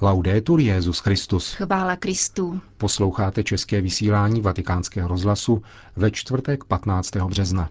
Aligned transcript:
Laudetur 0.00 0.60
Jezus 0.60 0.98
Christus. 0.98 1.54
Chvála 1.54 1.96
Kristu. 1.96 2.60
Posloucháte 2.76 3.44
české 3.44 3.80
vysílání 3.80 4.40
Vatikánského 4.40 5.08
rozhlasu 5.08 5.62
ve 5.96 6.10
čtvrtek 6.10 6.64
15. 6.64 7.16
března. 7.16 7.68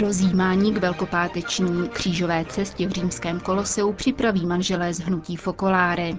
Rozjímání 0.00 0.74
k 0.74 0.78
velkopáteční 0.78 1.88
křížové 1.88 2.44
cestě 2.44 2.86
v 2.86 2.90
římském 2.90 3.40
koloseu 3.40 3.92
připraví 3.92 4.46
manželé 4.46 4.94
z 4.94 5.00
hnutí 5.00 5.36
Fokoláre. 5.36 6.12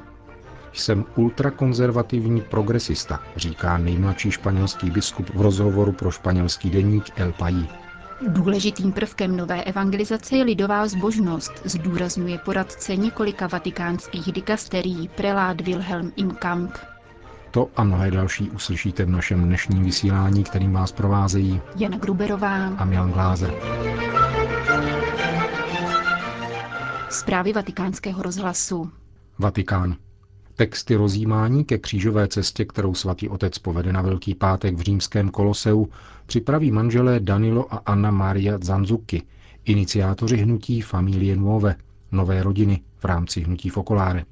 Jsem 0.73 1.05
ultrakonzervativní 1.15 2.41
progresista, 2.41 3.23
říká 3.35 3.77
nejmladší 3.77 4.31
španělský 4.31 4.91
biskup 4.91 5.29
v 5.29 5.41
rozhovoru 5.41 5.91
pro 5.91 6.11
španělský 6.11 6.69
deník 6.69 7.03
El 7.15 7.31
País. 7.31 7.65
Důležitým 8.27 8.91
prvkem 8.91 9.37
nové 9.37 9.63
evangelizace 9.63 10.35
je 10.35 10.43
lidová 10.43 10.87
zbožnost, 10.87 11.51
zdůrazňuje 11.63 12.37
poradce 12.37 12.95
několika 12.95 13.47
vatikánských 13.47 14.31
dikasterií 14.31 15.07
prelát 15.07 15.61
Wilhelm 15.61 16.11
Imkamp. 16.15 16.71
To 17.51 17.69
a 17.75 17.83
mnohé 17.83 18.11
další 18.11 18.49
uslyšíte 18.49 19.05
v 19.05 19.09
našem 19.09 19.43
dnešním 19.43 19.83
vysílání, 19.83 20.43
kterým 20.43 20.73
vás 20.73 20.91
provázejí 20.91 21.61
Jana 21.75 21.97
Gruberová 21.97 22.67
a 22.67 22.85
Milan 22.85 23.11
Glázer. 23.11 23.53
Zprávy 27.09 27.53
vatikánského 27.53 28.21
rozhlasu. 28.23 28.91
Vatikán. 29.37 29.95
Texty 30.59 30.95
rozjímání 30.95 31.65
ke 31.65 31.77
křížové 31.77 32.27
cestě, 32.27 32.65
kterou 32.65 32.93
svatý 32.93 33.29
otec 33.29 33.59
povede 33.59 33.93
na 33.93 34.01
Velký 34.01 34.35
pátek 34.35 34.75
v 34.75 34.81
římském 34.81 35.29
koloseu, 35.29 35.89
připraví 36.25 36.71
manželé 36.71 37.19
Danilo 37.19 37.73
a 37.73 37.77
Anna 37.77 38.11
Maria 38.11 38.57
Zanzuki, 38.61 39.23
iniciátoři 39.65 40.37
hnutí 40.37 40.81
Familie 40.81 41.35
Nuove, 41.35 41.75
nové 42.11 42.43
rodiny 42.43 42.81
v 42.97 43.05
rámci 43.05 43.41
hnutí 43.41 43.69
Fokoláre. 43.69 44.25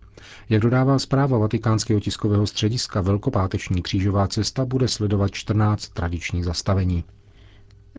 Jak 0.49 0.62
dodává 0.62 0.99
zpráva 0.99 1.38
vatikánského 1.38 1.99
tiskového 1.99 2.48
střediska, 2.48 3.01
velkopáteční 3.01 3.82
křížová 3.82 4.27
cesta 4.27 4.66
bude 4.66 4.88
sledovat 4.88 5.32
14 5.32 5.88
tradičních 5.88 6.46
zastavení. 6.46 7.04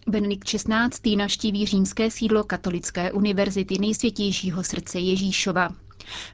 Benedikt 0.07 0.45
XVI. 0.45 1.17
naštíví 1.17 1.67
římské 1.67 2.11
sídlo 2.11 2.45
Katolické 2.45 3.13
univerzity 3.13 3.79
nejsvětějšího 3.79 4.65
srdce 4.65 4.99
Ježíšova. 4.99 5.69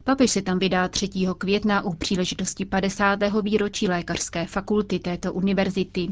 Papež 0.04 0.30
se 0.30 0.42
tam 0.42 0.58
vydá 0.58 0.88
3. 0.88 1.08
května 1.38 1.80
u 1.84 1.94
příležitosti 1.94 2.64
50. 2.64 3.18
výročí 3.42 3.88
lékařské 3.88 4.46
fakulty 4.46 4.98
této 4.98 5.32
univerzity. 5.32 6.08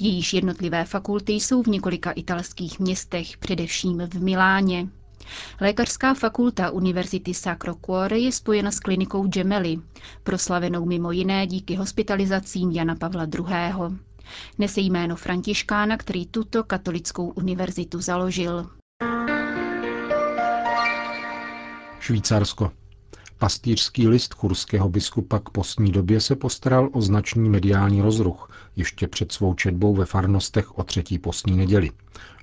Jejíž 0.00 0.32
jednotlivé 0.32 0.84
fakulty 0.84 1.32
jsou 1.32 1.62
v 1.62 1.66
několika 1.66 2.10
italských 2.10 2.78
městech, 2.80 3.36
především 3.38 3.98
v 3.98 4.22
Miláně. 4.22 4.88
Lékařská 5.60 6.14
fakulta 6.14 6.70
Univerzity 6.70 7.34
Sacro 7.34 7.74
Cuore 7.74 8.18
je 8.18 8.32
spojena 8.32 8.70
s 8.70 8.80
klinikou 8.80 9.26
Gemelli, 9.28 9.78
proslavenou 10.22 10.84
mimo 10.86 11.12
jiné 11.12 11.46
díky 11.46 11.74
hospitalizacím 11.74 12.70
Jana 12.70 12.94
Pavla 12.96 13.24
II. 13.24 13.98
Nese 14.58 14.80
jméno 14.80 15.16
Františkána, 15.16 15.96
který 15.96 16.26
tuto 16.26 16.64
katolickou 16.64 17.28
univerzitu 17.28 18.00
založil. 18.00 18.66
Švýcarsko. 22.00 22.72
Pastýřský 23.44 24.08
list 24.08 24.34
churského 24.34 24.88
biskupa 24.88 25.38
k 25.38 25.50
postní 25.50 25.92
době 25.92 26.20
se 26.20 26.36
postaral 26.36 26.88
o 26.92 27.00
značný 27.00 27.48
mediální 27.48 28.02
rozruch 28.02 28.50
ještě 28.76 29.08
před 29.08 29.32
svou 29.32 29.54
četbou 29.54 29.94
ve 29.94 30.04
farnostech 30.04 30.78
o 30.78 30.84
třetí 30.84 31.18
postní 31.18 31.56
neděli. 31.56 31.90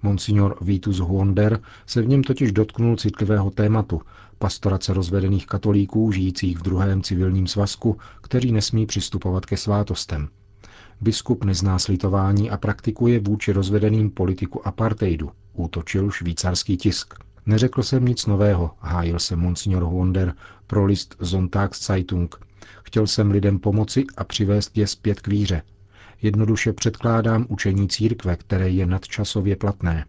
Monsignor 0.03 0.57
Vitus 0.61 0.97
Huonder 0.99 1.61
se 1.85 2.01
v 2.01 2.07
něm 2.07 2.23
totiž 2.23 2.51
dotknul 2.51 2.95
citlivého 2.95 3.51
tématu 3.51 4.01
pastorace 4.39 4.93
rozvedených 4.93 5.45
katolíků 5.45 6.11
žijících 6.11 6.57
v 6.57 6.61
druhém 6.61 7.01
civilním 7.01 7.47
svazku, 7.47 7.97
kteří 8.21 8.51
nesmí 8.51 8.85
přistupovat 8.85 9.45
ke 9.45 9.57
svátostem. 9.57 10.29
Biskup 11.01 11.43
nezná 11.43 11.79
slitování 11.79 12.49
a 12.49 12.57
praktikuje 12.57 13.19
vůči 13.19 13.51
rozvedeným 13.51 14.09
politiku 14.09 14.67
apartheidu, 14.67 15.31
útočil 15.53 16.11
švýcarský 16.11 16.77
tisk. 16.77 17.13
Neřekl 17.45 17.83
jsem 17.83 18.05
nic 18.05 18.25
nového, 18.25 18.71
hájil 18.79 19.19
se 19.19 19.35
Monsignor 19.35 19.83
Wonder 19.83 20.33
pro 20.67 20.85
list 20.85 21.15
Zeitung. 21.81 22.45
Chtěl 22.83 23.07
jsem 23.07 23.31
lidem 23.31 23.59
pomoci 23.59 24.05
a 24.17 24.23
přivést 24.23 24.77
je 24.77 24.87
zpět 24.87 25.21
k 25.21 25.27
víře. 25.27 25.61
Jednoduše 26.21 26.73
předkládám 26.73 27.45
učení 27.49 27.87
církve, 27.87 28.35
které 28.35 28.69
je 28.69 28.85
nadčasově 28.85 29.55
platné. 29.55 30.05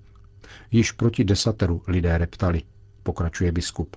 Již 0.71 0.93
proti 0.93 1.25
desateru 1.25 1.83
lidé 1.87 2.19
reptali, 2.19 2.63
pokračuje 3.03 3.53
biskup. 3.53 3.97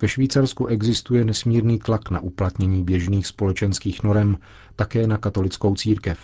Ve 0.00 0.08
Švýcarsku 0.08 0.66
existuje 0.66 1.24
nesmírný 1.24 1.78
tlak 1.78 2.10
na 2.10 2.20
uplatnění 2.20 2.84
běžných 2.84 3.26
společenských 3.26 4.02
norem 4.02 4.38
také 4.76 5.06
na 5.06 5.18
katolickou 5.18 5.74
církev. 5.74 6.18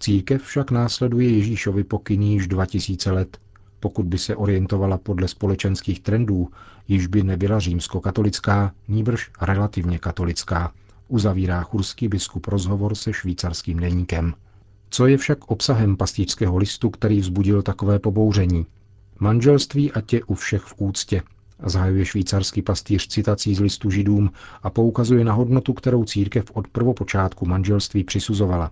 Církev 0.00 0.42
však 0.42 0.70
následuje 0.70 1.30
Ježíšovi 1.30 1.84
pokyní 1.84 2.34
již 2.34 2.46
2000 2.46 3.10
let 3.10 3.38
pokud 3.80 4.06
by 4.06 4.18
se 4.18 4.36
orientovala 4.36 4.98
podle 4.98 5.28
společenských 5.28 6.00
trendů, 6.00 6.48
již 6.88 7.06
by 7.06 7.22
nebyla 7.22 7.60
římskokatolická, 7.60 8.72
níbrž 8.88 9.30
relativně 9.40 9.98
katolická, 9.98 10.72
uzavírá 11.08 11.62
churský 11.62 12.08
biskup 12.08 12.46
rozhovor 12.46 12.94
se 12.94 13.12
švýcarským 13.12 13.80
deníkem. 13.80 14.34
Co 14.90 15.06
je 15.06 15.16
však 15.16 15.50
obsahem 15.50 15.96
pastýřského 15.96 16.56
listu, 16.56 16.90
který 16.90 17.20
vzbudil 17.20 17.62
takové 17.62 17.98
pobouření? 17.98 18.66
Manželství 19.20 19.92
a 19.92 20.00
tě 20.00 20.24
u 20.24 20.34
všech 20.34 20.62
v 20.62 20.74
úctě, 20.78 21.22
zahajuje 21.66 22.04
švýcarský 22.04 22.62
pastýř 22.62 23.06
citací 23.08 23.54
z 23.54 23.60
listu 23.60 23.90
židům 23.90 24.30
a 24.62 24.70
poukazuje 24.70 25.24
na 25.24 25.32
hodnotu, 25.32 25.72
kterou 25.72 26.04
církev 26.04 26.44
od 26.54 26.68
prvopočátku 26.68 27.46
manželství 27.46 28.04
přisuzovala. 28.04 28.70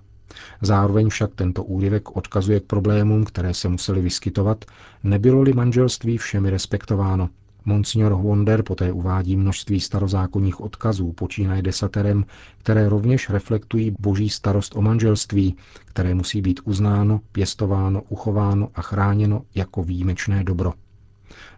Zároveň 0.63 1.09
však 1.09 1.35
tento 1.35 1.65
úryvek 1.65 2.17
odkazuje 2.17 2.61
k 2.61 2.65
problémům, 2.65 3.25
které 3.25 3.55
se 3.55 3.69
musely 3.69 4.01
vyskytovat, 4.01 4.65
nebylo-li 5.05 5.53
manželství 5.53 6.19
všemi 6.19 6.51
respektováno. 6.51 7.29
Monsignor 7.65 8.13
Wonder 8.15 8.63
poté 8.63 8.93
uvádí 8.93 9.37
množství 9.37 9.81
starozákonních 9.81 10.61
odkazů, 10.61 11.13
počínaje 11.13 11.63
desaterem, 11.63 12.25
které 12.59 12.89
rovněž 12.89 13.31
reflektují 13.31 13.95
boží 14.01 14.29
starost 14.29 14.77
o 14.77 14.83
manželství, 14.83 15.57
které 15.85 16.15
musí 16.15 16.43
být 16.43 16.61
uznáno, 16.65 17.21
pěstováno, 17.33 18.03
uchováno 18.09 18.69
a 18.75 18.83
chráněno 18.83 19.43
jako 19.55 19.83
výjimečné 19.83 20.45
dobro. 20.45 20.73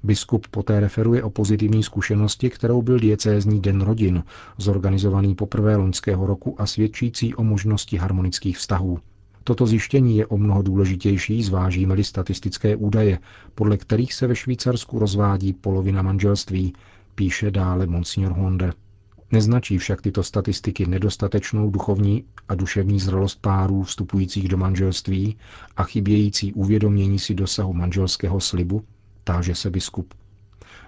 Biskup 0.02 0.46
poté 0.46 0.80
referuje 0.80 1.22
o 1.22 1.30
pozitivní 1.30 1.82
zkušenosti, 1.82 2.50
kterou 2.50 2.82
byl 2.82 2.98
diecézní 2.98 3.60
den 3.60 3.80
rodin, 3.80 4.24
zorganizovaný 4.58 5.34
poprvé 5.34 5.76
loňského 5.76 6.26
roku 6.26 6.60
a 6.60 6.66
svědčící 6.66 7.34
o 7.34 7.44
možnosti 7.44 7.96
harmonických 7.96 8.58
vztahů. 8.58 8.98
Toto 9.44 9.66
zjištění 9.66 10.16
je 10.16 10.26
o 10.26 10.36
mnoho 10.36 10.62
důležitější, 10.62 11.42
zvážíme-li 11.42 12.04
statistické 12.04 12.76
údaje, 12.76 13.18
podle 13.54 13.76
kterých 13.76 14.14
se 14.14 14.26
ve 14.26 14.36
Švýcarsku 14.36 14.98
rozvádí 14.98 15.52
polovina 15.52 16.02
manželství, 16.02 16.72
píše 17.14 17.50
dále 17.50 17.86
Monsignor 17.86 18.32
Honder. 18.32 18.74
Neznačí 19.32 19.78
však 19.78 20.02
tyto 20.02 20.22
statistiky 20.22 20.86
nedostatečnou 20.86 21.70
duchovní 21.70 22.24
a 22.48 22.54
duševní 22.54 23.00
zralost 23.00 23.40
párů 23.40 23.82
vstupujících 23.82 24.48
do 24.48 24.56
manželství 24.56 25.36
a 25.76 25.84
chybějící 25.84 26.52
uvědomění 26.52 27.18
si 27.18 27.34
dosahu 27.34 27.72
manželského 27.72 28.40
slibu, 28.40 28.84
táže 29.30 29.54
se 29.54 29.70
biskup. 29.70 30.14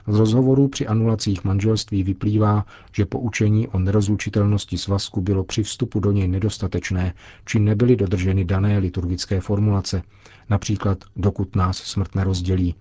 Z 0.08 0.18
rozhovorů 0.18 0.68
při 0.68 0.86
anulacích 0.86 1.44
manželství 1.44 2.02
vyplývá, 2.02 2.66
že 2.92 3.06
poučení 3.06 3.68
o 3.68 3.78
nerozlučitelnosti 3.78 4.78
svazku 4.78 5.20
bylo 5.20 5.44
při 5.44 5.62
vstupu 5.62 6.00
do 6.00 6.12
něj 6.12 6.28
nedostatečné, 6.28 7.14
či 7.44 7.58
nebyly 7.60 7.96
dodrženy 7.96 8.44
dané 8.44 8.78
liturgické 8.78 9.40
formulace, 9.40 10.02
například 10.50 10.98
dokud 11.16 11.56
nás 11.56 11.76
smrt 11.76 12.14
nerozdělí, 12.14 12.74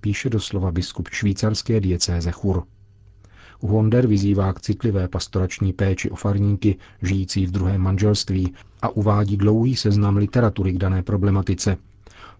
píše 0.00 0.30
doslova 0.30 0.72
biskup 0.72 1.08
švýcarské 1.08 1.80
diecéze 1.80 2.30
Chur. 2.30 2.62
Wonder 3.62 4.06
vyzývá 4.06 4.52
k 4.52 4.60
citlivé 4.60 5.08
pastorační 5.08 5.72
péči 5.72 6.10
o 6.10 6.16
farníky 6.16 6.76
žijící 7.02 7.46
v 7.46 7.50
druhém 7.50 7.80
manželství 7.80 8.54
a 8.82 8.88
uvádí 8.88 9.36
dlouhý 9.36 9.76
seznam 9.76 10.16
literatury 10.16 10.72
k 10.72 10.78
dané 10.78 11.02
problematice, 11.02 11.76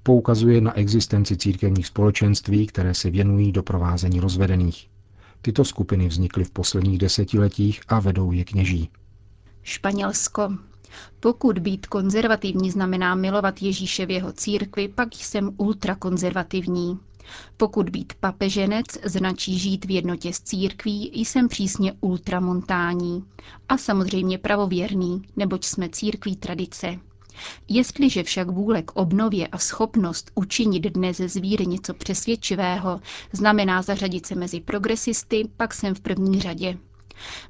poukazuje 0.03 0.61
na 0.61 0.77
existenci 0.79 1.37
církevních 1.37 1.87
společenství, 1.87 2.67
které 2.67 2.95
se 2.95 3.11
věnují 3.11 3.53
doprovázení 3.53 4.21
rozvedených. 4.21 4.89
Tyto 5.43 5.65
skupiny 5.65 6.09
vznikly 6.09 6.45
v 6.45 6.51
posledních 6.51 6.99
desetiletích 6.99 7.81
a 7.89 8.01
vedou 8.01 8.33
je 8.33 8.45
kněží. 8.45 8.91
Španělsko. 9.63 10.49
Pokud 11.21 11.59
být 11.59 11.87
konzervativní 11.87 12.71
znamená 12.71 13.15
milovat 13.15 13.63
Ježíše 13.63 14.07
v 14.07 14.11
jeho 14.11 14.33
církvi, 14.33 14.89
pak 14.89 15.09
jsem 15.15 15.51
ultrakonzervativní. 15.57 16.99
Pokud 17.57 17.91
být 17.91 18.13
papeženec 18.21 18.87
značí 19.05 19.59
žít 19.59 19.85
v 19.85 19.91
jednotě 19.91 20.33
s 20.33 20.41
církví, 20.41 21.11
jsem 21.15 21.49
přísně 21.49 21.93
ultramontání. 22.01 23.25
A 23.69 23.77
samozřejmě 23.79 24.39
pravověrný, 24.39 25.23
neboť 25.37 25.65
jsme 25.65 25.89
církví 25.89 26.37
tradice. 26.37 26.99
Jestliže 27.69 28.23
však 28.23 28.49
vůle 28.51 28.83
k 28.83 28.91
obnově 28.97 29.47
a 29.47 29.59
schopnost 29.59 30.31
učinit 30.35 30.81
dnes 30.81 31.17
ze 31.17 31.29
zvíry 31.29 31.67
něco 31.67 31.95
přesvědčivého 31.95 33.01
znamená 33.33 33.83
zařadit 33.83 34.27
se 34.27 34.35
mezi 34.35 34.61
progresisty, 34.61 35.49
pak 35.57 35.75
jsem 35.75 35.95
v 35.95 36.01
první 36.01 36.41
řadě. 36.41 36.79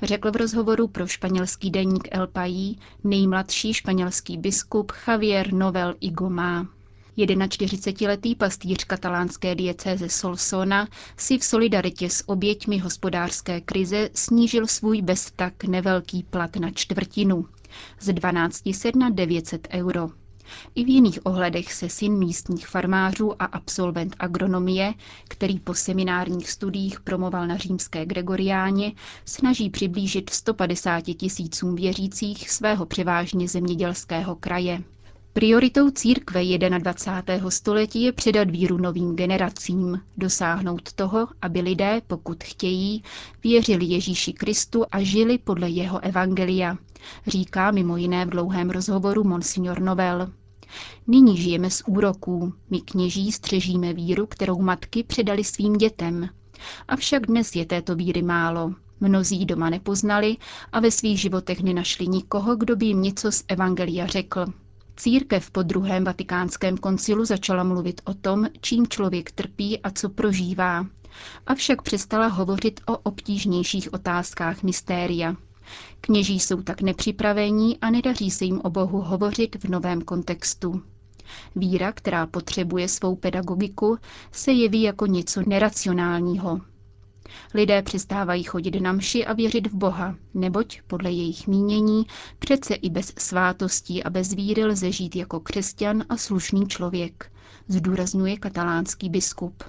Řekl 0.03 0.31
v 0.33 0.37
rozhovoru 0.37 0.89
pro 0.89 1.07
španělský 1.07 1.71
deník 1.71 2.09
El 2.11 2.27
País 2.27 2.77
nejmladší 3.05 3.75
španělský 3.75 4.39
biskup 4.39 4.93
Javier 5.09 5.53
Novel 5.53 5.95
Igomá. 6.01 6.67
41-letý 7.27 8.35
pastýř 8.35 8.85
katalánské 8.85 9.55
diecéze 9.55 10.09
Solsona 10.09 10.89
si 11.17 11.39
v 11.39 11.45
solidaritě 11.45 12.11
s 12.11 12.29
oběťmi 12.29 12.79
hospodářské 12.79 13.61
krize 13.61 14.11
snížil 14.15 14.67
svůj 14.67 15.03
bez 15.03 15.33
tak 15.37 15.65
nevelký 15.65 16.23
plat 16.23 16.57
na 16.57 16.71
čtvrtinu 16.71 17.47
z 18.01 18.15
1200 18.15 18.93
na 18.99 19.11
900 19.11 19.69
euro. 19.71 20.09
I 20.75 20.85
v 20.85 20.89
jiných 20.89 21.27
ohledech 21.27 21.73
se 21.73 21.89
syn 21.89 22.19
místních 22.19 22.69
farmářů 22.69 23.43
a 23.43 23.45
absolvent 23.45 24.17
agronomie, 24.19 24.95
který 25.29 25.61
po 25.61 25.75
seminárních 25.75 26.51
studiích 26.51 27.01
promoval 27.01 27.47
na 27.47 27.57
římské 27.57 28.07
Gregoriáně, 28.07 28.93
snaží 29.25 29.71
přiblížit 29.71 30.31
150 30.31 31.01
tisícům 31.05 31.75
věřících 31.75 32.51
svého 32.51 32.87
převážně 32.87 33.49
zemědělského 33.49 34.37
kraje. 34.37 34.83
Prioritou 35.39 35.91
církve 35.91 36.59
21. 36.59 37.51
století 37.51 38.03
je 38.03 38.13
předat 38.13 38.51
víru 38.51 38.79
novým 38.79 39.17
generacím, 39.17 40.01
dosáhnout 40.17 40.93
toho, 40.93 41.29
aby 41.43 41.61
lidé, 41.61 42.03
pokud 42.07 42.45
chtějí, 42.45 43.03
věřili 43.45 43.85
Ježíši 43.85 44.33
Kristu 44.33 44.85
a 44.91 45.03
žili 45.03 45.39
podle 45.39 45.69
jeho 45.71 46.05
evangelia, 46.05 46.77
říká 47.27 47.71
mimo 47.71 47.97
jiné 47.97 48.25
v 48.27 48.29
dlouhém 48.31 48.71
rozhovoru 48.71 49.25
Monsignor 49.25 49.81
Novel. 49.81 50.33
Nyní 51.07 51.37
žijeme 51.37 51.71
z 51.71 51.83
úroků. 51.87 52.53
My 52.71 52.81
kněží 52.81 53.33
střežíme 53.33 53.93
víru, 53.93 54.27
kterou 54.27 54.61
matky 54.63 55.03
předali 55.03 55.45
svým 55.45 55.73
dětem. 55.73 56.29
Avšak 56.89 57.27
dnes 57.27 57.57
je 57.57 57.67
této 57.67 57.97
víry 57.97 58.23
málo. 58.23 58.75
Mnozí 59.01 59.47
doma 59.47 59.71
nepoznali 59.71 60.37
a 60.73 60.81
ve 60.81 60.91
svých 60.91 61.21
životech 61.21 61.63
nenašli 61.63 62.07
nikoho, 62.09 62.57
kdo 62.57 62.77
by 62.77 62.87
jim 62.87 63.03
něco 63.03 63.33
z 63.33 63.45
Evangelia 63.49 64.07
řekl. 64.07 64.47
Církev 64.99 65.51
po 65.51 65.63
druhém 65.63 66.05
vatikánském 66.05 66.77
koncilu 66.77 67.25
začala 67.25 67.65
mluvit 67.65 68.01
o 68.05 68.15
tom, 68.15 68.47
čím 68.61 68.87
člověk 68.87 69.33
trpí 69.33 69.83
a 69.83 69.91
co 69.91 70.09
prožívá. 70.09 70.87
Avšak 71.47 71.83
přestala 71.83 72.27
hovořit 72.27 72.81
o 72.87 72.99
obtížnějších 72.99 73.93
otázkách 73.95 74.63
mystéria. 74.63 75.35
Kněží 76.01 76.41
jsou 76.41 76.63
tak 76.63 76.83
nepřipravení 76.83 77.79
a 77.79 77.91
nedaří 77.91 78.31
se 78.31 78.45
jim 78.45 78.61
o 78.65 78.71
Bohu 78.71 79.01
hovořit 79.01 79.65
v 79.65 79.69
novém 79.69 80.03
kontextu. 80.03 80.83
Víra, 81.57 81.93
která 81.93 82.27
potřebuje 82.27 82.89
svou 82.89 83.17
pedagogiku, 83.17 83.99
se 84.33 84.53
jeví 84.53 84.83
jako 84.83 85.07
něco 85.07 85.43
neracionálního. 85.47 86.61
Lidé 87.55 87.83
přestávají 87.83 88.43
chodit 88.43 88.81
na 88.81 88.93
mši 88.93 89.27
a 89.27 89.33
věřit 89.33 89.67
v 89.67 89.75
Boha, 89.75 90.15
neboť, 90.35 90.81
podle 90.87 91.11
jejich 91.11 91.47
mínění, 91.47 92.07
přece 92.39 92.75
i 92.75 92.91
bez 92.91 93.13
svátostí 93.19 94.05
a 94.05 94.11
bez 94.11 94.33
víry 94.33 94.65
lze 94.65 94.93
žít 94.93 95.17
jako 95.17 95.41
křesťan 95.41 96.05
a 96.09 96.17
slušný 96.17 96.67
člověk, 96.67 97.33
zdůrazňuje 97.69 98.37
katalánský 98.37 99.11
biskup. 99.11 99.65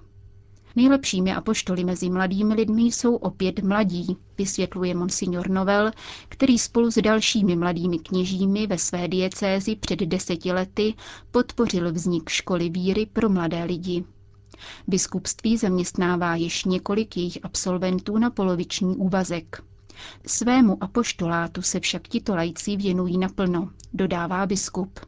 Nejlepšími 0.75 1.33
apoštoly 1.33 1.83
mezi 1.83 2.09
mladými 2.09 2.53
lidmi 2.53 2.81
jsou 2.81 3.15
opět 3.15 3.59
mladí, 3.63 4.17
vysvětluje 4.37 4.95
monsignor 4.95 5.49
Novel, 5.49 5.91
který 6.29 6.59
spolu 6.59 6.91
s 6.91 7.01
dalšími 7.01 7.55
mladými 7.55 7.99
kněžími 7.99 8.67
ve 8.67 8.77
své 8.77 9.07
diecézi 9.07 9.75
před 9.75 9.99
deseti 9.99 10.51
lety 10.51 10.93
podpořil 11.31 11.93
vznik 11.93 12.29
školy 12.29 12.69
víry 12.69 13.05
pro 13.05 13.29
mladé 13.29 13.63
lidi. 13.63 14.03
Biskupství 14.87 15.57
zaměstnává 15.57 16.35
již 16.35 16.65
několik 16.65 17.17
jejich 17.17 17.37
absolventů 17.43 18.17
na 18.17 18.29
poloviční 18.29 18.95
úvazek. 18.95 19.63
Svému 20.27 20.83
apoštolátu 20.83 21.61
se 21.61 21.79
však 21.79 22.07
tito 22.07 22.35
lajci 22.35 22.75
věnují 22.77 23.17
naplno, 23.17 23.69
dodává 23.93 24.45
biskup. 24.45 24.99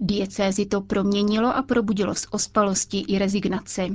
Diecézi 0.00 0.66
to 0.66 0.80
proměnilo 0.80 1.56
a 1.56 1.62
probudilo 1.62 2.14
z 2.14 2.26
ospalosti 2.30 3.04
i 3.08 3.18
rezignace. 3.18 3.88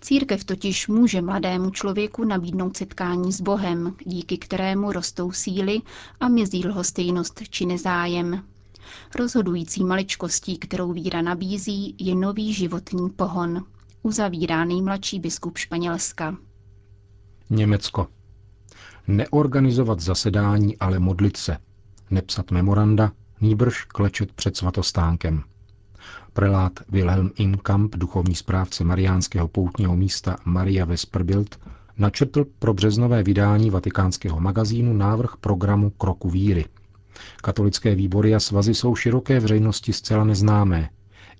Církev 0.00 0.44
totiž 0.44 0.88
může 0.88 1.22
mladému 1.22 1.70
člověku 1.70 2.24
nabídnout 2.24 2.76
setkání 2.76 3.32
s 3.32 3.40
Bohem, 3.40 3.96
díky 4.06 4.38
kterému 4.38 4.92
rostou 4.92 5.32
síly 5.32 5.80
a 6.20 6.28
mizí 6.28 6.66
lhostejnost 6.66 7.42
či 7.50 7.66
nezájem. 7.66 8.44
Rozhodující 9.14 9.84
maličkostí, 9.84 10.58
kterou 10.58 10.92
víra 10.92 11.22
nabízí, 11.22 11.94
je 11.98 12.14
nový 12.14 12.54
životní 12.54 13.10
pohon 13.10 13.64
uzavírá 14.02 14.64
nejmladší 14.64 15.20
biskup 15.20 15.58
Španělska. 15.58 16.36
Německo. 17.50 18.06
Neorganizovat 19.08 20.00
zasedání, 20.00 20.78
ale 20.78 20.98
modlit 20.98 21.36
se. 21.36 21.56
Nepsat 22.10 22.50
memoranda, 22.50 23.12
nýbrž 23.40 23.84
klečet 23.84 24.32
před 24.32 24.56
svatostánkem. 24.56 25.42
Prelát 26.32 26.72
Wilhelm 26.88 27.30
Inkamp, 27.36 27.96
duchovní 27.96 28.34
správce 28.34 28.84
mariánského 28.84 29.48
poutního 29.48 29.96
místa 29.96 30.36
Maria 30.44 30.84
Vesperbild, 30.84 31.58
načrtl 31.98 32.44
pro 32.58 32.74
březnové 32.74 33.22
vydání 33.22 33.70
vatikánského 33.70 34.40
magazínu 34.40 34.92
návrh 34.92 35.36
programu 35.40 35.90
Kroku 35.90 36.30
víry. 36.30 36.64
Katolické 37.42 37.94
výbory 37.94 38.34
a 38.34 38.40
svazy 38.40 38.74
jsou 38.74 38.94
široké 38.96 39.40
veřejnosti 39.40 39.92
zcela 39.92 40.24
neznámé, 40.24 40.88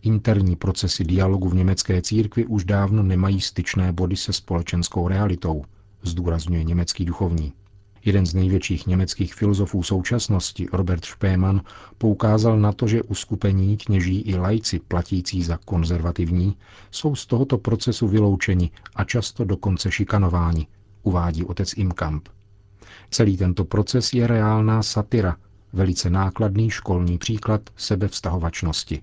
Interní 0.03 0.57
procesy 0.57 1.05
dialogu 1.05 1.49
v 1.49 1.55
německé 1.55 2.03
církvi 2.03 2.47
už 2.47 2.65
dávno 2.65 3.03
nemají 3.03 3.41
styčné 3.41 3.93
body 3.93 4.17
se 4.17 4.33
společenskou 4.33 5.09
realitou, 5.09 5.65
zdůrazňuje 6.03 6.65
německý 6.65 7.05
duchovní. 7.05 7.53
Jeden 8.05 8.27
z 8.27 8.35
největších 8.35 8.87
německých 8.87 9.35
filozofů 9.35 9.83
současnosti, 9.83 10.67
Robert 10.73 11.05
Spemann, 11.05 11.61
poukázal 11.99 12.61
na 12.61 12.73
to, 12.73 12.87
že 12.89 13.03
uskupení 13.03 13.77
kněží 13.77 14.21
i 14.21 14.37
lajci 14.37 14.79
platící 14.79 15.43
za 15.43 15.59
konzervativní 15.65 16.57
jsou 16.91 17.15
z 17.15 17.27
tohoto 17.27 17.59
procesu 17.59 18.09
vyloučeni 18.09 18.71
a 18.95 19.05
často 19.05 19.45
dokonce 19.45 19.91
šikanováni, 19.91 20.67
uvádí 21.03 21.45
otec 21.45 21.73
Imkamp. 21.77 22.29
Celý 23.11 23.37
tento 23.37 23.65
proces 23.65 24.13
je 24.13 24.27
reálná 24.27 24.83
satira, 24.83 25.37
velice 25.73 26.11
nákladný 26.11 26.71
školní 26.71 27.19
příklad 27.19 27.61
sebevztahovačnosti. 27.77 29.03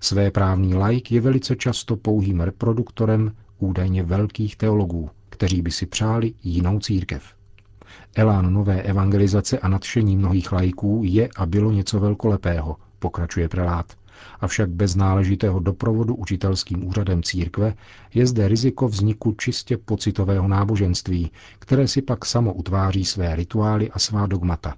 Své 0.00 0.30
právní 0.30 0.74
laik 0.74 1.12
je 1.12 1.20
velice 1.20 1.56
často 1.56 1.96
pouhým 1.96 2.40
reproduktorem 2.40 3.32
údajně 3.58 4.02
velkých 4.02 4.56
teologů, 4.56 5.10
kteří 5.28 5.62
by 5.62 5.70
si 5.70 5.86
přáli 5.86 6.34
jinou 6.42 6.78
církev. 6.78 7.22
Elán 8.16 8.52
nové 8.52 8.82
evangelizace 8.82 9.58
a 9.58 9.68
nadšení 9.68 10.16
mnohých 10.16 10.52
lajků 10.52 11.02
je 11.04 11.28
a 11.36 11.46
bylo 11.46 11.72
něco 11.72 12.00
velkolepého, 12.00 12.76
pokračuje 12.98 13.48
prelát. 13.48 13.92
Avšak 14.40 14.70
bez 14.70 14.96
náležitého 14.96 15.60
doprovodu 15.60 16.14
učitelským 16.14 16.86
úřadem 16.86 17.22
církve 17.22 17.74
je 18.14 18.26
zde 18.26 18.48
riziko 18.48 18.88
vzniku 18.88 19.32
čistě 19.32 19.76
pocitového 19.76 20.48
náboženství, 20.48 21.30
které 21.58 21.88
si 21.88 22.02
pak 22.02 22.24
samo 22.24 22.52
utváří 22.54 23.04
své 23.04 23.36
rituály 23.36 23.90
a 23.90 23.98
svá 23.98 24.26
dogmata. 24.26 24.74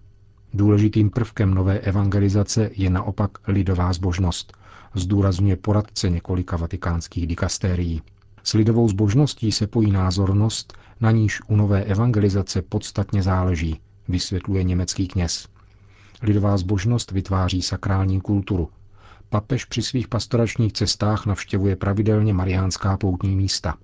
Důležitým 0.55 1.11
prvkem 1.11 1.55
nové 1.55 1.79
evangelizace 1.79 2.71
je 2.75 2.91
naopak 2.91 3.31
lidová 3.49 3.93
zbožnost, 3.93 4.53
zdůrazňuje 4.95 5.57
poradce 5.57 6.11
několika 6.11 6.57
vatikánských 6.57 7.27
dikastérií. 7.27 8.03
S 8.43 8.53
lidovou 8.55 8.89
zbožností 8.89 9.53
se 9.53 9.67
pojí 9.67 9.91
názornost, 9.91 10.73
na 11.01 11.11
níž 11.11 11.41
u 11.49 11.57
nové 11.57 11.85
evangelizace 11.85 12.63
podstatně 12.63 13.23
záleží, 13.23 13.81
vysvětluje 14.09 14.65
německý 14.65 15.09
kněz. 15.09 15.49
Lidová 16.23 16.57
zbožnost 16.57 17.11
vytváří 17.11 17.63
sakrální 17.63 18.21
kulturu. 18.21 18.69
Papež 19.29 19.65
při 19.65 19.83
svých 19.83 20.09
pastoračních 20.09 20.73
cestách 20.73 21.27
navštěvuje 21.27 21.77
pravidelně 21.77 22.35
mariánská 22.35 22.97
poutní 22.97 23.37
místa. 23.37 23.77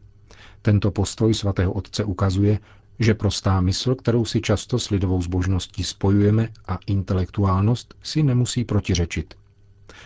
Tento 0.63 0.91
postoj 0.91 1.35
svatého 1.35 1.73
otce 1.73 2.05
ukazuje, 2.05 2.59
že 2.99 3.15
prostá 3.15 3.61
mysl, 3.61 3.95
kterou 3.95 4.25
si 4.25 4.41
často 4.41 4.79
s 4.79 4.91
lidovou 4.91 5.23
zbožností 5.23 5.85
spojujeme, 5.85 6.49
a 6.69 6.79
intelektuálnost 6.87 7.95
si 8.03 8.23
nemusí 8.23 8.65
protiřečit. 8.65 9.35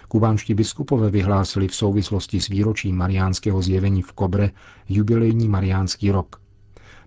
Kubánští 0.09 0.55
biskupové 0.55 1.11
vyhlásili 1.11 1.69
v 1.69 1.75
souvislosti 1.75 2.41
s 2.41 2.49
výročím 2.49 2.97
mariánského 2.97 3.63
zjevení 3.63 4.03
v 4.03 4.13
Kobre 4.13 4.51
jubilejní 4.89 5.49
mariánský 5.49 6.11
rok. 6.11 6.41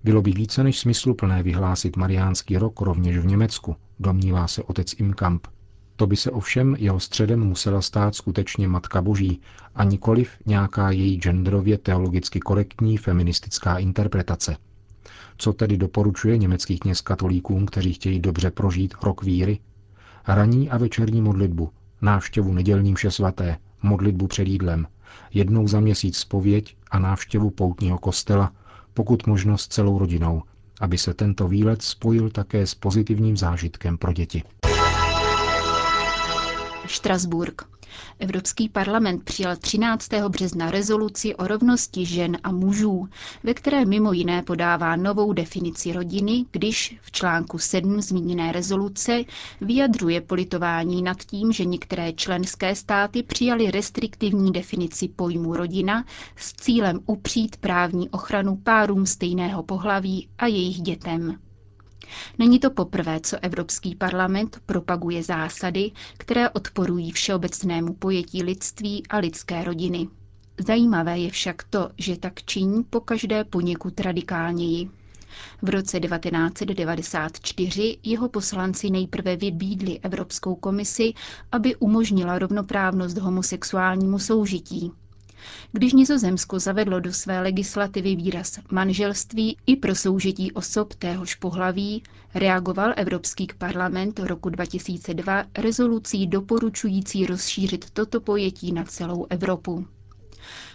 Bylo 0.04 0.22
by 0.22 0.32
více 0.32 0.64
než 0.64 0.80
smysluplné 0.80 1.44
vyhlásit 1.44 1.98
mariánský 1.98 2.58
rok 2.58 2.82
rovněž 2.82 3.18
v 3.18 3.26
Německu, 3.26 3.76
domnívá 4.00 4.48
se 4.48 4.64
otec 4.64 4.94
Imkamp. 4.98 5.48
To 5.96 6.08
by 6.08 6.16
se 6.16 6.32
ovšem 6.32 6.76
jeho 6.80 7.00
středem 7.00 7.40
musela 7.40 7.82
stát 7.82 8.16
skutečně 8.16 8.68
Matka 8.68 9.02
Boží 9.02 9.42
a 9.76 9.84
nikoliv 9.84 10.30
nějaká 10.46 10.92
její 10.92 11.18
genderově 11.18 11.78
teologicky 11.78 12.40
korektní 12.40 12.98
feministická 12.98 13.78
interpretace. 13.78 14.58
Co 15.38 15.54
tedy 15.54 15.78
doporučuje 15.78 16.38
německý 16.38 16.80
kněz 16.80 17.02
katolíkům, 17.02 17.66
kteří 17.66 17.94
chtějí 17.94 18.20
dobře 18.20 18.52
prožít 18.52 18.94
rok 19.04 19.24
víry? 19.24 19.60
Raní 20.28 20.70
a 20.70 20.78
večerní 20.78 21.22
modlitbu, 21.22 21.70
návštěvu 22.02 22.54
nedělní 22.54 22.94
mše 22.94 23.12
svaté, 23.12 23.58
modlitbu 23.84 24.28
před 24.28 24.48
jídlem, 24.48 24.88
jednou 25.34 25.68
za 25.68 25.80
měsíc 25.80 26.18
spověď 26.18 26.76
a 26.92 27.00
návštěvu 27.00 27.50
poutního 27.50 27.98
kostela, 27.98 28.52
pokud 28.94 29.28
možnost 29.28 29.74
celou 29.74 30.00
rodinou, 30.00 30.44
aby 30.82 30.98
se 30.98 31.14
tento 31.14 31.48
výlet 31.48 31.82
spojil 31.82 32.30
také 32.30 32.68
s 32.68 32.76
pozitivním 32.76 33.38
zážitkem 33.38 33.98
pro 33.98 34.14
děti. 34.14 34.44
Štrasburg. 36.88 37.77
Evropský 38.20 38.70
parlament 38.70 39.24
přijal 39.24 39.56
13. 39.56 40.10
března 40.30 40.72
rezoluci 40.72 41.36
o 41.36 41.48
rovnosti 41.48 42.06
žen 42.06 42.38
a 42.44 42.52
mužů, 42.52 43.08
ve 43.44 43.54
které 43.54 43.86
mimo 43.86 44.14
jiné 44.14 44.42
podává 44.42 44.96
novou 44.96 45.34
definici 45.34 45.92
rodiny, 45.94 46.46
když 46.52 46.98
v 47.02 47.12
článku 47.12 47.58
7 47.58 48.02
zmíněné 48.02 48.52
rezoluce 48.52 49.24
vyjadřuje 49.62 50.22
politování 50.22 51.02
nad 51.02 51.18
tím, 51.24 51.52
že 51.52 51.66
některé 51.66 52.14
členské 52.14 52.76
státy 52.76 53.24
přijaly 53.24 53.72
restriktivní 53.72 54.52
definici 54.52 55.08
pojmu 55.08 55.54
rodina 55.56 56.06
s 56.36 56.54
cílem 56.54 57.00
upřít 57.06 57.58
právní 57.58 58.10
ochranu 58.10 58.56
párům 58.56 59.06
stejného 59.06 59.64
pohlaví 59.64 60.28
a 60.38 60.48
jejich 60.48 60.82
dětem. 60.82 61.38
Není 62.40 62.60
to 62.60 62.72
poprvé, 62.72 63.20
co 63.20 63.38
Evropský 63.42 63.96
parlament 63.96 64.60
propaguje 64.66 65.24
zásady, 65.24 65.92
které 66.18 66.50
odporují 66.50 67.12
všeobecnému 67.12 67.94
pojetí 67.94 68.44
lidství 68.44 69.04
a 69.10 69.18
lidské 69.18 69.64
rodiny. 69.64 70.08
Zajímavé 70.68 71.20
je 71.20 71.32
však 71.32 71.64
to, 71.64 71.90
že 71.98 72.18
tak 72.18 72.44
činí 72.44 72.84
pokaždé 72.84 73.44
poněkud 73.44 74.00
radikálněji. 74.00 74.90
V 75.62 75.70
roce 75.70 76.00
1994 76.00 77.98
jeho 78.04 78.30
poslanci 78.30 78.90
nejprve 78.90 79.36
vybídli 79.36 80.00
Evropskou 80.00 80.56
komisi, 80.56 81.14
aby 81.52 81.76
umožnila 81.76 82.40
rovnoprávnost 82.40 83.18
homosexuálnímu 83.18 84.20
soužití. 84.20 84.92
Když 85.72 85.94
Nizozemsko 85.94 86.60
zavedlo 86.60 87.00
do 87.00 87.14
své 87.14 87.42
legislativy 87.42 88.16
výraz 88.16 88.60
manželství 88.72 89.58
i 89.66 89.76
pro 89.76 89.96
soužití 89.96 90.52
osob 90.52 90.94
téhož 90.94 91.36
pohlaví, 91.36 92.04
reagoval 92.36 92.94
Evropský 92.98 93.48
parlament 93.58 94.20
roku 94.20 94.50
2002 94.50 95.44
rezolucí 95.58 96.28
doporučující 96.28 97.26
rozšířit 97.26 97.90
toto 97.90 98.22
pojetí 98.22 98.72
na 98.72 98.84
celou 98.84 99.26
Evropu. 99.30 99.86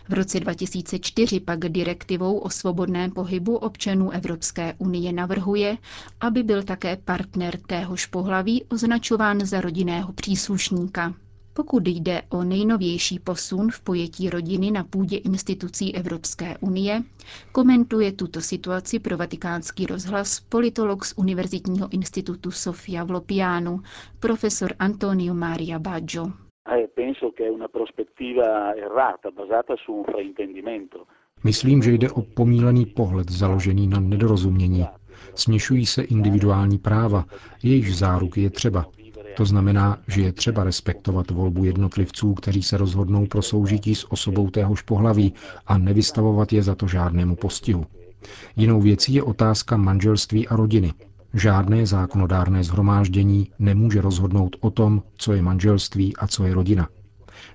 V 0.09 0.13
roce 0.13 0.41
2004 0.41 1.41
pak 1.41 1.59
direktivou 1.59 2.39
o 2.39 2.51
svobodném 2.51 3.11
pohybu 3.11 3.57
občanů 3.57 4.11
Evropské 4.11 4.75
unie 4.79 5.13
navrhuje, 5.13 5.77
aby 6.21 6.43
byl 6.43 6.63
také 6.63 6.97
partner 6.97 7.59
téhož 7.67 8.07
pohlaví 8.07 8.65
označován 8.65 9.47
za 9.47 9.61
rodinného 9.61 10.13
příslušníka. 10.13 11.15
Pokud 11.55 11.89
jde 11.89 12.23
o 12.29 12.45
nejnovější 12.45 13.19
posun 13.19 13.71
v 13.71 13.81
pojetí 13.81 14.31
rodiny 14.31 14.71
na 14.71 14.85
půdě 14.85 15.17
institucí 15.17 15.95
Evropské 15.95 16.57
unie, 16.61 17.03
komentuje 17.53 18.13
tuto 18.13 18.41
situaci 18.41 18.99
pro 18.99 19.17
vatikánský 19.17 19.87
rozhlas 19.87 20.41
politolog 20.41 21.05
z 21.05 21.15
Univerzitního 21.17 21.89
institutu 21.91 22.51
Sofia 22.51 23.05
v 23.05 23.11
Lopianu, 23.11 23.81
profesor 24.21 24.71
Antonio 24.79 25.35
Maria 25.35 25.79
Baggio. 25.79 26.27
Myslím, 31.45 31.83
že 31.83 31.93
jde 31.93 32.11
o 32.11 32.23
pomílený 32.23 32.87
pohled 32.87 33.31
založený 33.31 33.87
na 33.87 34.01
nedorozumění. 34.01 34.85
Směšují 35.35 35.87
se 35.87 36.03
individuální 36.03 36.79
práva, 36.79 37.25
jejichž 37.63 37.95
záruky 37.97 38.43
je 38.43 38.51
třeba, 38.51 38.87
to 39.37 39.45
znamená, 39.45 39.99
že 40.09 40.23
je 40.23 40.33
třeba 40.33 40.65
respektovat 40.65 41.31
volbu 41.31 41.65
jednotlivců, 41.65 42.35
kteří 42.35 42.63
se 42.63 42.77
rozhodnou 42.77 43.27
pro 43.27 43.43
soužití 43.43 43.95
s 43.95 44.13
osobou 44.13 44.51
téhož 44.51 44.83
pohlaví 44.83 45.33
a 45.67 45.79
nevystavovat 45.79 46.53
je 46.53 46.63
za 46.63 46.75
to 46.75 46.87
žádnému 46.87 47.37
postihu. 47.37 47.87
Jinou 48.57 48.81
věcí 48.81 49.15
je 49.15 49.23
otázka 49.23 49.77
manželství 49.77 50.49
a 50.49 50.57
rodiny. 50.57 50.93
Žádné 51.35 51.87
zákonodárné 51.87 52.65
zhromáždění 52.65 53.51
nemůže 53.59 54.01
rozhodnout 54.01 54.57
o 54.61 54.71
tom, 54.71 55.03
co 55.17 55.33
je 55.33 55.43
manželství 55.43 56.17
a 56.17 56.27
co 56.27 56.45
je 56.45 56.55
rodina. 56.55 56.89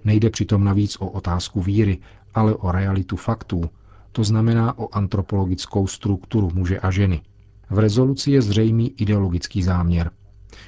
Nejde 0.04 0.30
přitom 0.30 0.64
navíc 0.64 0.98
o 1.00 1.08
otázku 1.08 1.62
víry, 1.62 1.98
ale 2.34 2.56
o 2.56 2.72
realitu 2.72 3.16
faktů, 3.16 3.70
to 4.12 4.24
znamená 4.24 4.78
o 4.78 4.96
antropologickou 4.96 5.88
strukturu 5.88 6.52
muže 6.54 6.80
a 6.80 6.92
ženy. 6.92 7.22
V 7.70 7.80
rezoluci 7.80 8.32
je 8.32 8.42
zřejmý 8.42 8.94
ideologický 8.98 9.64
záměr. 9.64 10.12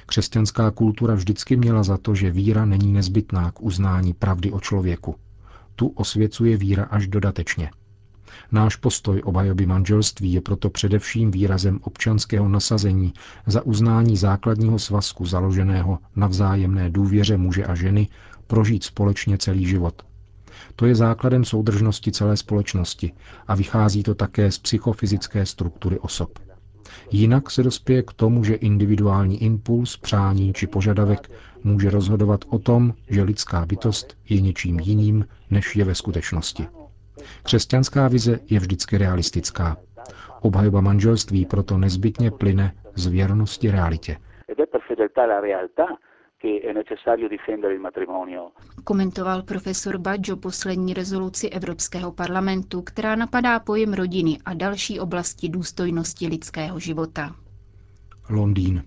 Křesťanská 0.06 0.70
kultura 0.70 1.14
vždycky 1.14 1.56
měla 1.56 1.82
za 1.82 1.96
to, 1.96 2.14
že 2.14 2.30
víra 2.30 2.64
není 2.64 2.92
nezbytná 2.92 3.50
k 3.50 3.62
uznání 3.62 4.12
pravdy 4.12 4.52
o 4.52 4.60
člověku. 4.60 5.14
Tu 5.76 5.86
osvěcuje 5.86 6.56
víra 6.56 6.84
až 6.84 7.06
dodatečně. 7.06 7.70
Náš 8.52 8.76
postoj 8.76 9.22
obhajoby 9.24 9.66
manželství 9.66 10.32
je 10.32 10.40
proto 10.40 10.70
především 10.70 11.30
výrazem 11.30 11.78
občanského 11.82 12.48
nasazení 12.48 13.12
za 13.46 13.62
uznání 13.62 14.16
základního 14.16 14.78
svazku 14.78 15.26
založeného 15.26 15.98
na 16.16 16.26
vzájemné 16.26 16.90
důvěře 16.90 17.36
muže 17.36 17.64
a 17.64 17.74
ženy 17.74 18.08
prožít 18.46 18.84
společně 18.84 19.38
celý 19.38 19.66
život. 19.66 20.02
To 20.76 20.86
je 20.86 20.94
základem 20.94 21.44
soudržnosti 21.44 22.12
celé 22.12 22.36
společnosti 22.36 23.12
a 23.46 23.54
vychází 23.54 24.02
to 24.02 24.14
také 24.14 24.50
z 24.52 24.58
psychofyzické 24.58 25.46
struktury 25.46 25.98
osob. 25.98 26.38
Jinak 27.10 27.50
se 27.50 27.62
dospěje 27.62 28.02
k 28.02 28.12
tomu, 28.12 28.44
že 28.44 28.54
individuální 28.54 29.42
impuls, 29.42 29.96
přání 29.96 30.52
či 30.52 30.66
požadavek 30.66 31.30
může 31.64 31.90
rozhodovat 31.90 32.44
o 32.48 32.58
tom, 32.58 32.92
že 33.08 33.22
lidská 33.22 33.66
bytost 33.66 34.16
je 34.28 34.40
něčím 34.40 34.80
jiným, 34.80 35.26
než 35.50 35.76
je 35.76 35.84
ve 35.84 35.94
skutečnosti. 35.94 36.66
Křesťanská 37.42 38.08
vize 38.08 38.38
je 38.50 38.58
vždycky 38.60 38.98
realistická. 38.98 39.76
Obhajoba 40.40 40.80
manželství 40.80 41.46
proto 41.46 41.78
nezbytně 41.78 42.30
plyne 42.30 42.74
z 42.94 43.06
věrnosti 43.06 43.70
realitě 43.70 44.16
che 46.40 46.60
è 46.60 46.72
necessario 46.72 47.28
difendere 47.28 47.74
il 47.74 47.80
matrimonio. 47.80 48.52
Komentoval 48.82 49.44
profesor 49.44 49.98
Baggio 49.98 50.36
poslední 50.38 50.94
rezoluci 50.94 51.48
Evropského 51.48 52.12
parlamentu, 52.12 52.82
která 52.82 53.14
napadá 53.16 53.58
pojem 53.60 53.94
rodiny 53.94 54.38
a 54.44 54.54
další 54.54 55.00
oblasti 55.00 55.48
důstojnosti 55.48 56.26
lidského 56.26 56.78
života. 56.80 57.36
Londýn. 58.30 58.84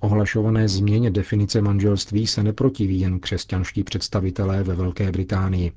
Ohlašované 0.00 0.68
změně 0.68 1.10
definice 1.10 1.60
manželství 1.60 2.26
se 2.26 2.42
neprotiví 2.42 3.00
jen 3.00 3.20
křesťanští 3.20 3.84
představitelé 3.84 4.62
ve 4.62 4.74
Velké 4.74 5.12
Británii. 5.12 5.72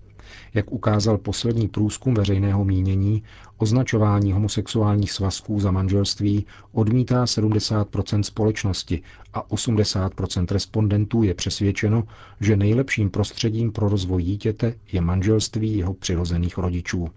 Jak 0.53 0.71
ukázal 0.71 1.17
poslední 1.17 1.67
průzkum 1.67 2.13
veřejného 2.13 2.65
mínění, 2.65 3.23
označování 3.57 4.31
homosexuálních 4.31 5.11
svazků 5.11 5.59
za 5.59 5.71
manželství 5.71 6.45
odmítá 6.71 7.25
70% 7.25 8.21
společnosti 8.21 9.01
a 9.33 9.43
80% 9.49 10.45
respondentů 10.51 11.23
je 11.23 11.33
přesvědčeno, 11.33 12.03
že 12.41 12.57
nejlepším 12.57 13.09
prostředím 13.09 13.71
pro 13.71 13.89
rozvoj 13.89 14.23
dítěte 14.23 14.73
je 14.91 15.01
manželství 15.01 15.77
jeho 15.77 15.93
přirozených 15.93 16.57
rodičů. 16.57 17.07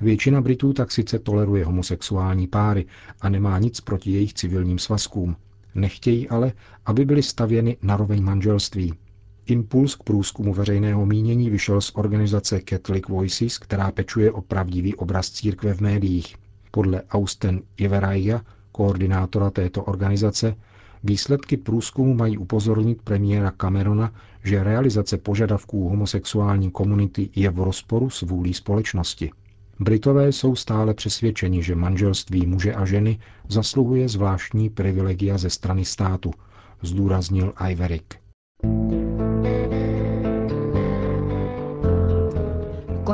Většina 0.00 0.40
Britů 0.40 0.72
tak 0.72 0.92
sice 0.92 1.18
toleruje 1.18 1.64
homosexuální 1.64 2.46
páry 2.46 2.86
a 3.20 3.28
nemá 3.28 3.58
nic 3.58 3.80
proti 3.80 4.10
jejich 4.10 4.34
civilním 4.34 4.78
svazkům. 4.78 5.36
Nechtějí 5.74 6.28
ale, 6.28 6.52
aby 6.86 7.04
byly 7.04 7.22
stavěny 7.22 7.76
na 7.82 7.96
roveň 7.96 8.22
manželství. 8.22 8.94
Impuls 9.46 9.94
k 9.94 10.02
průzkumu 10.02 10.54
veřejného 10.54 11.06
mínění 11.06 11.50
vyšel 11.50 11.80
z 11.80 11.92
organizace 11.94 12.60
Catholic 12.68 13.08
Voices, 13.08 13.58
která 13.58 13.90
pečuje 13.90 14.32
o 14.32 14.42
pravdivý 14.42 14.94
obraz 14.94 15.30
církve 15.30 15.74
v 15.74 15.80
médiích. 15.80 16.36
Podle 16.70 17.02
Austen 17.02 17.62
Iveraya, 17.76 18.40
koordinátora 18.72 19.50
této 19.50 19.82
organizace, 19.84 20.56
výsledky 21.04 21.56
průzkumu 21.56 22.14
mají 22.14 22.38
upozornit 22.38 23.02
premiéra 23.02 23.52
Camerona, 23.60 24.12
že 24.44 24.64
realizace 24.64 25.18
požadavků 25.18 25.88
homosexuální 25.88 26.70
komunity 26.70 27.30
je 27.36 27.50
v 27.50 27.58
rozporu 27.58 28.10
s 28.10 28.22
vůlí 28.22 28.54
společnosti. 28.54 29.30
Britové 29.80 30.32
jsou 30.32 30.56
stále 30.56 30.94
přesvědčeni, 30.94 31.62
že 31.62 31.74
manželství 31.74 32.46
muže 32.46 32.74
a 32.74 32.84
ženy 32.84 33.18
zasluhuje 33.48 34.08
zvláštní 34.08 34.70
privilegia 34.70 35.38
ze 35.38 35.50
strany 35.50 35.84
státu, 35.84 36.30
zdůraznil 36.82 37.52
Iverick. 37.70 38.21